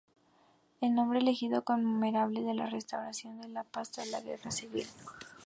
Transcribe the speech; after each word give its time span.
El 0.79 0.95
nombre 0.95 1.19
elegido 1.19 1.63
conmemoraba 1.63 2.31
la 2.31 2.65
restauración 2.65 3.39
de 3.39 3.49
la 3.49 3.63
paz 3.63 3.91
tras 3.91 4.07
la 4.07 4.19
guerra 4.19 4.49
civil. 4.49 4.87